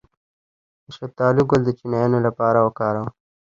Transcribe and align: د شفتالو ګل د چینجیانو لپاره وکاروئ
د 0.83 0.87
شفتالو 0.97 1.41
ګل 1.49 1.61
د 1.65 1.69
چینجیانو 1.77 2.17
لپاره 2.27 2.59
وکاروئ 2.61 3.09